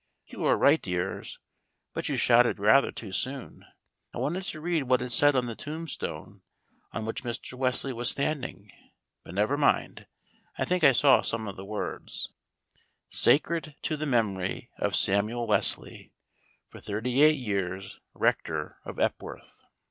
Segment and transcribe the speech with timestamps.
[0.25, 1.37] You are right, dears,
[1.93, 3.65] but you shouted rather too soon.
[4.11, 6.41] I wanted to read what it said on the tombstone
[6.91, 7.53] on which Mr.
[7.53, 8.71] Wesley was standing.
[9.23, 10.07] But, never mind,
[10.57, 12.33] I think I saw some of the words:
[13.09, 16.11] "SACRED TO THE MEMORY OF SAMUEL WESLEY,
[16.67, 19.65] FOR THIRTY EIGHT YEARS RECTOR OF EPWORTH."